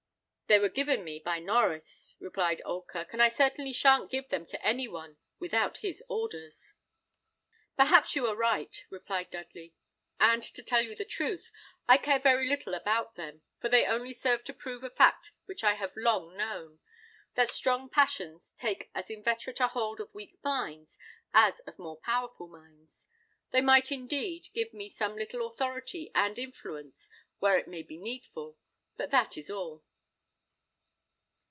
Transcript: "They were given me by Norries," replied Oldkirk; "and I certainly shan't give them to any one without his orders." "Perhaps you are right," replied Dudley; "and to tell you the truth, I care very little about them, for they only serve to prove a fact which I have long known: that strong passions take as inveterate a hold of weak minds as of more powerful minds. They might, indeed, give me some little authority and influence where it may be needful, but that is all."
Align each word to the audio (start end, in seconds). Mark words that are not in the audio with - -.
"They 0.51 0.59
were 0.59 0.67
given 0.67 1.05
me 1.05 1.17
by 1.17 1.39
Norries," 1.39 2.17
replied 2.19 2.61
Oldkirk; 2.65 3.13
"and 3.13 3.23
I 3.23 3.29
certainly 3.29 3.71
shan't 3.71 4.11
give 4.11 4.27
them 4.27 4.45
to 4.47 4.61
any 4.61 4.85
one 4.85 5.15
without 5.39 5.77
his 5.77 6.03
orders." 6.09 6.73
"Perhaps 7.77 8.17
you 8.17 8.27
are 8.27 8.35
right," 8.35 8.75
replied 8.89 9.31
Dudley; 9.31 9.73
"and 10.19 10.43
to 10.43 10.61
tell 10.61 10.81
you 10.81 10.93
the 10.93 11.05
truth, 11.05 11.53
I 11.87 11.95
care 11.95 12.19
very 12.19 12.49
little 12.49 12.73
about 12.73 13.15
them, 13.15 13.43
for 13.61 13.69
they 13.69 13.85
only 13.85 14.11
serve 14.11 14.43
to 14.43 14.53
prove 14.53 14.83
a 14.83 14.89
fact 14.89 15.31
which 15.45 15.63
I 15.63 15.75
have 15.75 15.93
long 15.95 16.35
known: 16.35 16.79
that 17.35 17.47
strong 17.49 17.87
passions 17.87 18.51
take 18.57 18.89
as 18.93 19.09
inveterate 19.09 19.61
a 19.61 19.69
hold 19.69 20.01
of 20.01 20.13
weak 20.13 20.37
minds 20.43 20.99
as 21.33 21.61
of 21.61 21.79
more 21.79 21.95
powerful 22.01 22.47
minds. 22.49 23.07
They 23.51 23.61
might, 23.61 23.89
indeed, 23.89 24.49
give 24.53 24.73
me 24.73 24.89
some 24.89 25.15
little 25.15 25.47
authority 25.47 26.11
and 26.13 26.37
influence 26.37 27.09
where 27.39 27.57
it 27.57 27.69
may 27.69 27.83
be 27.83 27.95
needful, 27.97 28.57
but 28.97 29.11
that 29.11 29.37
is 29.37 29.49
all." 29.49 29.85